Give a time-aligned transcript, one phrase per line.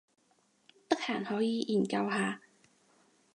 [0.89, 2.39] 得閒可以研究下